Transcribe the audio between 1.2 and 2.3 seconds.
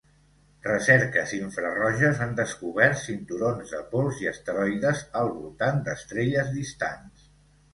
infraroges